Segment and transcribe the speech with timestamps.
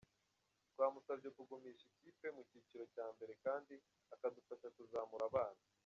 [0.71, 3.75] Twamusabye kugumisha ikipe mu cyiciro cya mbere kandi
[4.13, 5.61] akadufasha kuzamura abana.